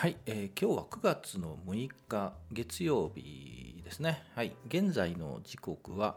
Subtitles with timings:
[0.00, 4.22] はい、えー今日は9月の6日月曜日ですね。
[4.34, 6.16] はい、現在の時刻は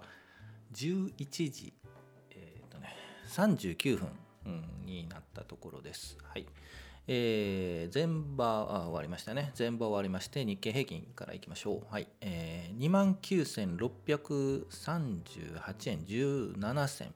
[0.74, 1.12] 11
[1.52, 1.74] 時、
[2.32, 2.96] えーとね、
[3.28, 4.08] 39分
[4.86, 6.18] になったところです。
[6.24, 6.46] はい。
[7.10, 8.08] えー前
[8.38, 9.52] 場あ終わりましたね。
[9.60, 11.92] 前場終わりまして、日経平均からいきましょう。
[11.92, 12.08] はい。
[12.22, 17.14] えー、29,638円17銭。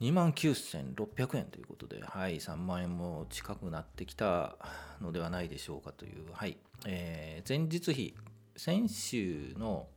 [0.00, 4.56] 2万9600円ということで、はい、3万円も近くなってきた
[5.00, 8.14] のではないでしょうかという、はい、えー前日比、
[8.56, 9.88] 先週の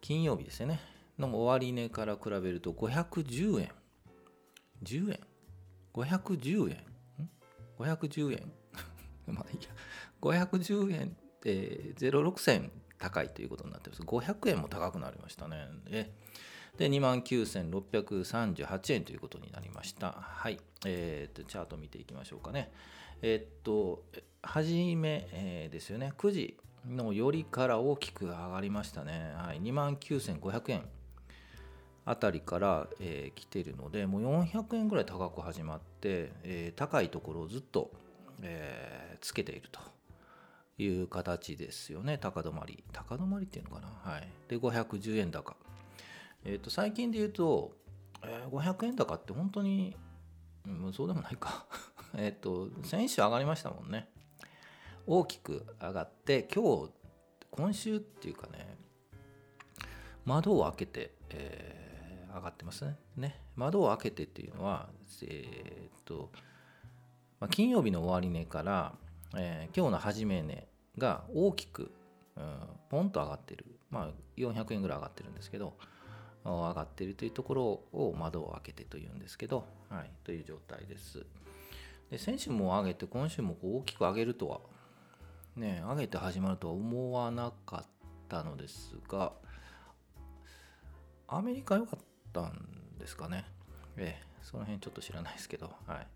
[0.00, 0.80] 金曜日ですよね、
[1.18, 3.70] の終値から比べると510円、
[4.82, 5.20] 10円
[5.92, 6.76] ?510 円
[7.24, 7.30] ん
[7.78, 8.52] ?510 円？
[9.34, 9.70] まあいいや、
[10.22, 14.02] 510円で06銭高いということになってます。
[14.02, 15.68] 500円も高くなりましたね。
[16.80, 20.16] でで、29,638円ということになりました。
[20.18, 20.58] はい。
[20.86, 22.72] えー、と、チャート見ていきましょうかね。
[23.20, 24.02] えーっと、
[24.42, 26.14] はじめ、えーですよね。
[26.16, 26.56] 9時
[26.88, 29.34] のよりから大きく上がりましたね。
[29.36, 29.60] はい。
[29.60, 30.82] 29,500円
[32.06, 37.90] あたりから、えー来ているので、もう400円ぐらい高く始まって、えー高いところをずっと、
[38.40, 39.80] えーつけていると。
[40.78, 42.82] いう形ですよね、高止まり。
[42.94, 44.12] 高止まりっていうのかな。
[44.12, 44.26] はい。
[44.48, 45.54] で、510円高。
[46.44, 47.76] えっ、と、最近で言うと、
[48.22, 49.96] えー500円高って本当に、
[50.66, 51.66] うん、そうでもないか。
[52.16, 54.10] えっと、先週上がりましたもんね。
[55.06, 56.92] 大きく上がって、今日、
[57.50, 58.78] 今週っていうかね、
[60.24, 61.90] 窓を開けて、えー
[62.32, 62.96] 上がってますね。
[63.16, 64.88] ね窓を開けてっていうのは、
[65.22, 66.30] えっ、と、
[67.40, 68.94] まあ、金曜日の終値から、
[69.36, 71.90] えー今日の始め値が大きく、
[72.36, 75.76] うん、ポンと上がってる、まあ、400円ぐらい上がってるんですけど
[76.44, 81.26] 上がっているというところを窓を開けてというんですけど、はい、という状態です。
[82.10, 84.60] で先週も上げて今週もこう大きく上げるとは
[85.56, 87.90] ね上げて始まるとは思わなかっ
[88.28, 89.32] たのですが
[91.28, 92.00] アメリカ良かっ
[92.32, 92.66] たん
[92.98, 93.44] ですかね。
[93.96, 96.06] ええその辺ちょっと知らないですけどはい。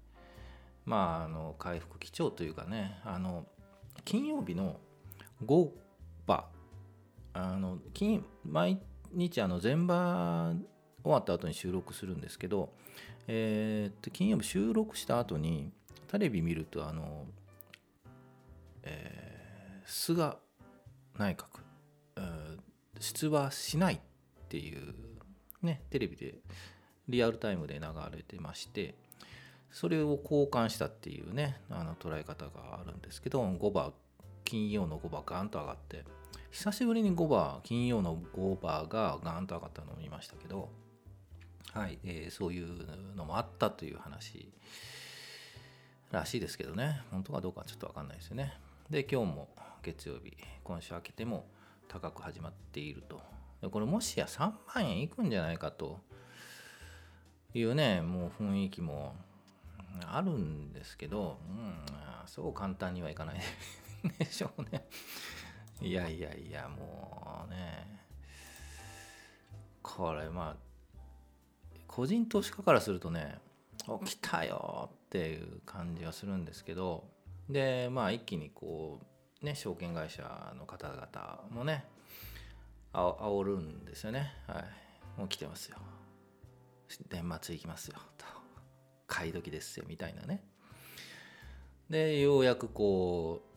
[0.87, 3.47] まあ、あの回復基調というかねあの
[4.05, 4.79] 金曜日の
[5.47, 5.71] 5
[6.27, 6.47] 場
[7.33, 8.81] あの金毎
[9.15, 10.53] 日あの前場
[11.03, 12.73] 終わった後に収録するんですけど、
[13.27, 15.71] えーっと金曜日収録した後に
[16.09, 17.27] テレビ見るとあの、
[18.83, 19.35] えー
[19.87, 20.39] 菅
[21.19, 21.61] 内閣、
[22.17, 22.59] えー
[23.01, 23.99] 出馬しないっ
[24.49, 24.95] ていう
[25.63, 26.37] ねテレビで
[27.09, 27.81] リアルタイムで流
[28.17, 28.95] れてまして
[29.71, 33.93] それを交換したっていうねあの捉え方があるんですけど5番
[34.45, 36.05] 金曜の5番ガンと上がって
[36.54, 40.69] 久しぶりに5番金曜の5番がガーンと上がったのを見ましたけど
[41.72, 44.48] はい、えーそういうのもあったという話
[46.12, 47.03] らしいですけどね。
[47.10, 48.54] 本当かどうかちょっと分かんないですよね。
[48.88, 49.48] で今日も
[49.82, 50.32] 月曜日
[50.62, 51.44] 今週明けても
[51.88, 53.21] 高く始まっていると。
[53.60, 55.98] でこれもしや3万円いくんじゃないかと
[57.53, 59.16] いうねもう雰囲気も
[60.06, 61.75] あるんですけど、うん、
[62.26, 63.41] そう簡単にはいかない
[64.21, 64.86] でしょうね。
[65.81, 68.01] いやいやいや、もうね、
[69.83, 73.39] これまあ、個人投資家からするとね、
[74.05, 77.05] 起きたよっていう感じはするんですけど、
[77.49, 79.01] で、まあ一気にこ
[79.43, 81.84] う、ね、証券会社の方々もね、
[82.93, 84.33] あ煽るんですよね。
[84.47, 85.21] はい。
[85.21, 85.79] もう来てますよ。
[87.11, 87.99] 年末行きますよ。
[88.17, 88.34] と。
[89.07, 90.43] 買い時ですよみたいなね
[91.89, 93.53] でようやくこう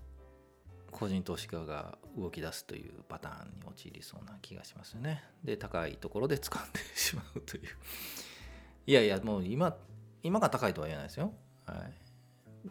[0.91, 5.23] 個人投資家が動き出すというパターンに陥りそうな気がしますよね。
[5.43, 7.63] で高いところで掴んでしまうという。
[8.87, 9.77] いやいやもう今
[10.23, 11.33] 今が高いとは言えないですよ。
[11.65, 11.93] はい。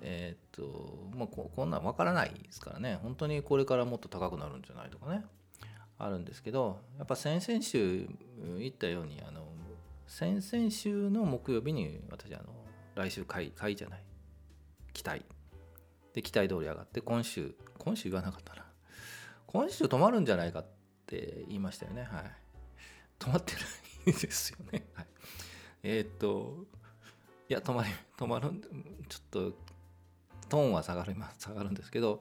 [0.03, 2.97] えーっともうここんなん分からないですからね。
[2.97, 5.25] 本当にこれからもっと高くなるんじゃないとかね。
[5.99, 8.07] あるんですけどやっぱ先々週
[8.59, 9.47] 言ったようにあの
[10.07, 12.45] 先々週の木曜日に私あの
[12.95, 14.05] 来週買い買いじゃない。
[14.93, 15.25] 期待。
[16.17, 18.65] で期待通り上がって今週今週言わなかったな。
[19.47, 20.67] 今週止まるんじゃないかっ
[21.07, 22.09] て言いましたよね。
[22.11, 22.25] はい。
[23.19, 24.87] 止まってないですよね。
[24.95, 25.07] はい。
[25.83, 26.65] えーっと
[27.51, 28.51] いや止まり止まる
[29.11, 29.53] ちょっと
[30.49, 32.21] トーンは下がります下がるんですけど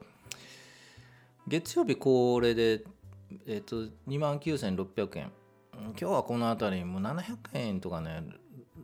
[1.48, 2.84] 月曜日これで
[3.46, 5.32] えーっと2万9600円。
[5.72, 8.22] 今日はこの辺りもう700円とかね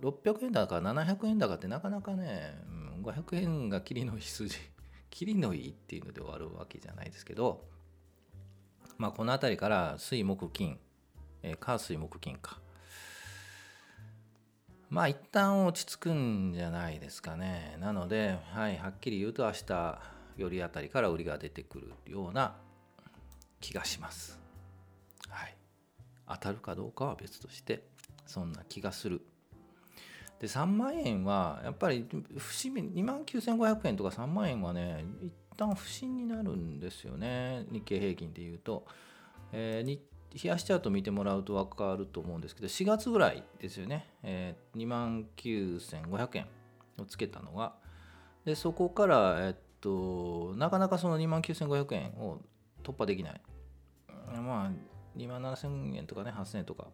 [0.01, 2.55] 600円高700円高ってなかなかね
[3.03, 4.23] 500円が切りのいい
[5.13, 7.65] 数字切りのいいっていうので終わるわけじゃないですけど
[8.99, 10.79] まあこの辺りから水木金
[11.43, 12.59] え火水木金か
[14.89, 19.99] まあ一旦落ち着くんじゃないですかねなのではいはっきり言うと明日
[20.37, 22.57] よりあたりから売りが出てくるような
[23.61, 24.39] 気がします。
[25.29, 25.57] はい、
[26.29, 27.87] 当たるかどうかは別として
[28.27, 29.23] そんな気がする。
[30.43, 32.05] で3万円はやっぱり
[32.37, 37.65] 節目2万9500円とか3万円はね一旦不審になるんですよね。
[37.71, 38.85] 日経平均でいうと。
[39.53, 39.99] えー、
[40.43, 46.47] 冷やしチャート見てもらうと分かると思うんですけど4月ぐらいですよね、えー、2万9500円
[46.99, 47.75] をつけたのが。
[48.45, 52.41] でそこから、えっと、なかなかその2万9500円を
[52.83, 53.41] 突破できない。
[54.41, 54.71] まあ
[55.17, 56.89] 2万7000円とかね8000円とか。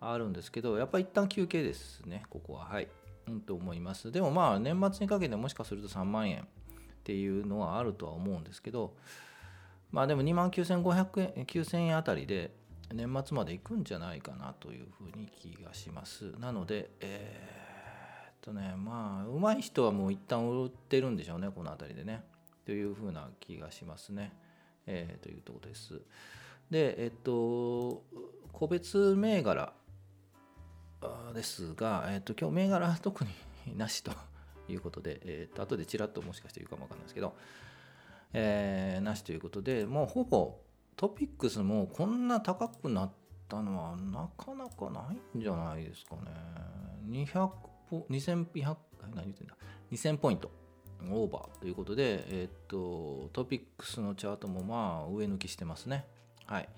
[0.00, 2.64] あるんですけどやっぱり一旦休憩ですねここは。
[2.64, 2.88] はい、
[3.28, 4.10] うん、と思います。
[4.10, 6.44] でもまあ年末にかけてもしかすると3万円っ
[7.04, 8.94] ていうのはあるとは思うんですけど
[9.92, 12.52] まあでも2万9500円9000円あたりで
[12.92, 16.32] 年末まで行くんじゃないかなというふうに気がします。
[16.38, 22.24] なのでえー、っとねまあ上手い人はもう一旦売ってるんでしょうねこの辺りでね。
[22.64, 24.32] というふうな気がしますね、
[24.86, 26.00] えー、というところです。
[26.70, 28.02] でえっと
[28.52, 29.72] 個別銘柄
[31.34, 33.30] ですが、えっと、今日銘柄は特に
[33.76, 34.12] なしと
[34.68, 37.34] いうことで、えっと後でちらっともしかして言うかもわかんないですけど、
[38.32, 40.56] えー、なしということでもうほぼ
[40.96, 43.12] トピックスもこんな高くなっ
[43.48, 46.30] たのはなかなかないんじゃないですかね。
[47.08, 47.48] 200
[47.88, 48.46] ポ2000
[49.14, 49.56] 何言ってんだ
[49.90, 50.50] ？2000ポイント
[51.10, 56.04] オーバーということで、えっと、トピックスのチャートもまあ上抜きしてますね。
[56.46, 56.68] はい。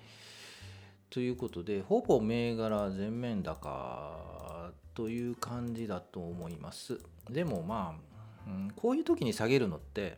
[1.13, 6.97] ということで、ほぼ銘柄全面高という感じだと思います。
[7.29, 7.95] でもま
[8.47, 10.17] あ、うん、こういう時に下げるのって、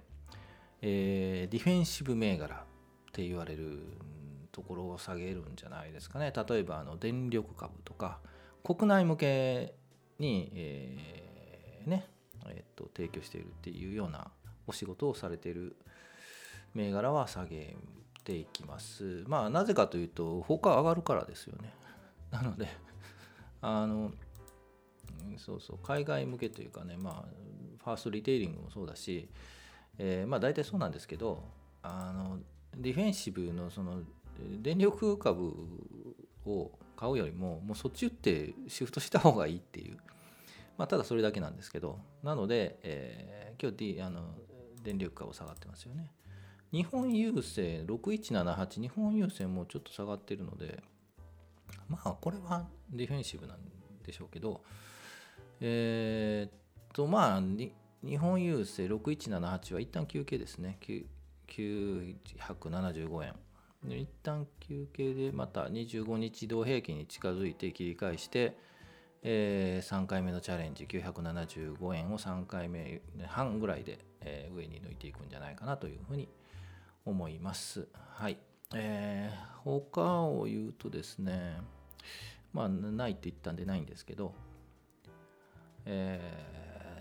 [0.81, 2.59] えー、ディフェンシブ銘柄っ
[3.11, 3.79] て言われる
[4.53, 6.31] ところを下げるんじゃないですかね。
[6.31, 8.19] 例えばあの電力株とか、
[8.63, 9.75] 国内向け
[10.17, 12.07] に、えー、ね、
[12.47, 14.31] えー、と提供しているっていうような
[14.65, 15.75] お仕事をされている
[16.73, 17.75] 銘柄は下げ
[18.25, 19.23] ていきます。
[19.27, 21.71] まあなぜかというと他上がるからですよね。
[22.31, 22.67] なので
[23.61, 24.11] あの
[25.37, 29.29] そうそう海外向けというかねまあファーストリテイリングもそうだし、
[29.99, 31.43] えー、まあ大体そうなんですけど
[31.83, 32.39] あの
[32.75, 34.01] ディフェンシブのその
[34.61, 35.53] 電力株
[36.45, 39.97] を買うよりももうそっち打ってシフトした方がいいっていう
[40.77, 44.35] まあただそれだけなんですけどなので、えー、今日、D、あの
[44.83, 46.11] 電力株下がってますよね
[46.71, 50.83] 日本郵政6178日本郵政もちょっと下がってるので
[51.89, 53.57] まあこれはディフェンシブなん
[54.05, 54.61] でしょうけど
[55.61, 56.51] えー、っ
[56.93, 57.41] とまあ
[58.05, 60.77] 日本郵政6178は一旦休憩ですね。
[61.47, 63.33] 975円。
[63.99, 68.57] 一旦休憩でまた25日移動平均に近づいて切り返して、
[69.23, 76.27] えー、3回目のチャレンジ975円を3回目半ぐらいで、えー、上に抜いていくんじゃないかなというふうに
[77.05, 77.87] 思います。
[77.93, 78.37] はい。
[78.73, 81.57] えー、他を言うとですね、
[82.53, 84.33] まあ、ないって言ったんでないんですけど、
[85.85, 86.19] え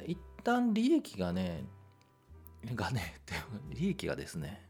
[0.06, 1.64] ー、一旦利益がね、
[2.74, 3.14] がね、
[3.70, 4.66] 利益がですね、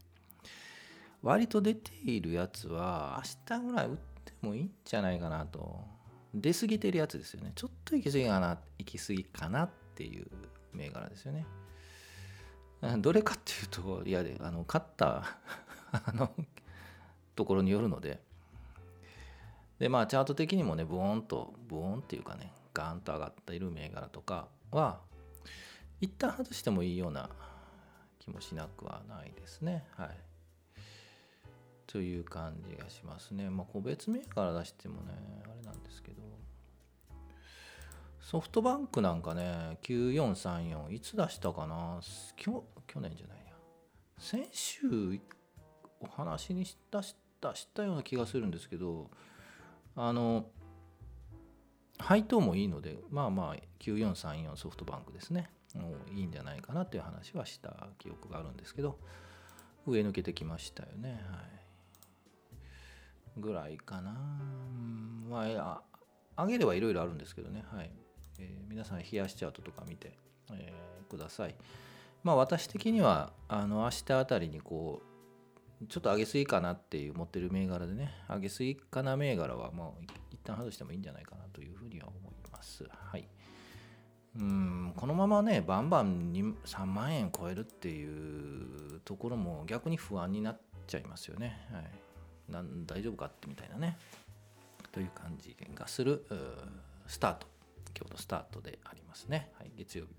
[1.21, 5.83] 割と出ているやつは明日ぐらい売ってもいいんじゃないかなと。
[6.33, 7.53] 出過ぎてるやつですよね。
[7.55, 10.27] ちょっと行き過ぎかな、行き過ぎかなっていう
[10.73, 11.45] 銘柄ですよね。
[12.99, 15.23] どれかっていうと、いや、あの、勝った
[15.91, 16.33] あの、
[17.35, 18.21] ところによるので、
[19.79, 25.01] で、まあ、チャート的にもね、ブーンと、ブーンっていうかね、ガーンと上がっている銘柄とかは、
[25.99, 27.29] 一旦外してもいいような
[28.19, 29.85] 気もしなくはないですね。
[29.91, 30.17] はい。
[31.87, 33.49] という感じがしますね。
[33.49, 35.13] まあ、個別銘柄出してもね、
[35.45, 36.21] あれなんですけど、
[38.25, 41.99] ソフトバンクなんかね、9434、いつ出したかな？
[42.35, 43.53] 去去年じゃないや。
[44.17, 45.19] 先週
[45.99, 49.11] お話にしたしたしたような気がするんですけど、
[49.95, 50.47] あの、
[51.99, 55.51] 配当もいいので、まあまあ、9434ソフトバンクですね。
[55.75, 58.97] もういいんじゃないかなっていう話はした記憶があるんですけど、
[59.85, 61.23] 上抜けてきましたよね。
[61.29, 61.43] は
[63.37, 63.39] い。
[63.39, 64.13] ぐらいかな。
[65.29, 67.63] まあ、上げればいろいろあるんですけどね。
[67.71, 67.91] はい。
[68.39, 70.17] えー、皆さん冷やしチャートとか見て、
[70.51, 71.55] えー、ください。
[72.23, 75.01] まあ私的にはあの明日あたりにこ
[75.81, 82.83] うちょっと上げすぎかなっていう持ってる銘柄でね上げすぎかな銘柄はもう一旦外してもいいんじゃないかなというふうには思います。
[82.89, 83.27] はい。
[84.37, 91.67] うんこのままねバンバンに3万円超えるっていうところも逆に不安になっちゃいますよね。
[91.71, 93.97] はい、なん大丈夫かってみたいなね。
[94.91, 96.25] という感じがする
[97.07, 97.54] スタート。
[97.97, 99.51] 今日のスタートでありますね。
[99.57, 100.15] はい、月曜日。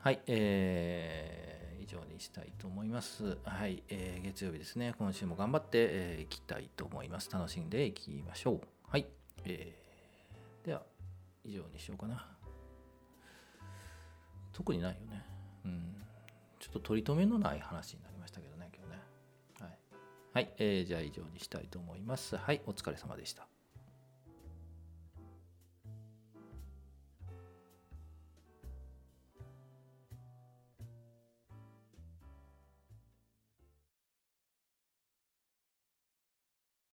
[0.00, 3.38] はい、えー、以上にしたいと思います。
[3.44, 4.94] はい、えー月曜日ですね。
[4.98, 7.30] 今週も頑張ってい、えーいきたいと思います。
[7.30, 8.60] 楽しんでいきましょう。
[8.86, 9.06] はい。
[9.44, 10.82] えーでは、
[11.44, 12.26] 以上にしようかな。
[14.52, 15.24] 特にないよね。
[15.64, 15.94] うん。
[16.58, 19.02] ちょっと取り留めのない話になりましたけどね、今日ね。
[19.60, 19.78] はい。
[20.32, 22.36] はい、えーじゃあ以上にしたいと思います。
[22.36, 23.53] はい、お疲れ様でした。